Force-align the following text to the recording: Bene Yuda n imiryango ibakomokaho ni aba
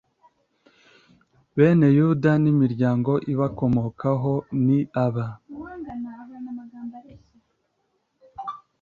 Bene 1.55 1.87
Yuda 1.97 2.31
n 2.43 2.45
imiryango 2.53 3.11
ibakomokaho 3.31 4.33
ni 4.65 4.79
aba 5.05 5.27